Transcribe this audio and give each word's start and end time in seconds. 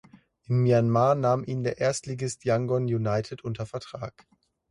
In 0.47 0.63
Myanmar 0.63 1.13
nahm 1.13 1.43
ihn 1.43 1.61
der 1.61 1.77
Erstligist 1.77 2.43
Yangon 2.43 2.85
United 2.85 3.43
unter 3.43 3.67
Vertrag. 3.67 4.25